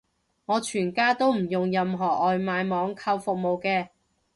[0.45, 3.89] 我全家都唔用任何外送網購服務嘅